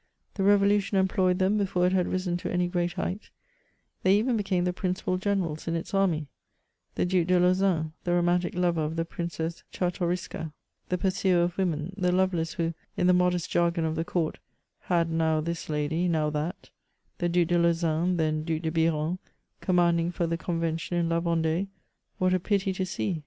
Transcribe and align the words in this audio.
The 0.33 0.41
Revolution 0.43 0.97
employed 0.97 1.37
them 1.37 1.59
before 1.59 1.85
it 1.85 1.93
haid 1.93 2.07
risen 2.07 2.35
to 2.37 2.51
any 2.51 2.67
great 2.67 2.93
height; 2.93 3.29
they 4.01 4.17
even 4.17 4.35
became 4.35 4.63
the 4.65 4.73
principal 4.73 5.17
generals 5.19 5.67
in 5.67 5.75
its 5.75 5.93
army, 5.93 6.25
the 6.95 7.05
Due 7.05 7.23
de 7.23 7.39
Lauzun, 7.39 7.91
the 8.03 8.11
ro* 8.15 8.23
mantic 8.23 8.55
lover 8.55 8.81
of 8.83 8.95
the 8.95 9.05
Princess 9.05 9.63
Czartoriska, 9.71 10.53
the 10.89 10.97
pursuer 10.97 11.43
of 11.43 11.55
women, 11.55 11.93
the 11.95 12.11
Lovelace 12.11 12.53
who, 12.53 12.73
in 12.97 13.05
the 13.05 13.13
modest 13.13 13.51
jargon 13.51 13.85
of 13.85 13.95
the 13.95 14.03
court, 14.03 14.39
had 14.79 15.11
now 15.11 15.39
this 15.39 15.69
lady, 15.69 16.07
now 16.07 16.31
that, 16.31 16.71
the 17.19 17.29
Due 17.29 17.45
de 17.45 17.59
Lauzun, 17.59 18.17
then 18.17 18.43
Due 18.43 18.59
de 18.59 18.71
Biron, 18.71 19.19
commanding 19.59 20.09
for 20.11 20.25
the 20.25 20.35
Convention 20.35 20.97
in 20.97 21.09
La 21.09 21.19
Vendue— 21.19 21.67
what 22.17 22.33
a 22.33 22.39
pity 22.39 22.73
to 22.73 22.87
see 22.87 23.19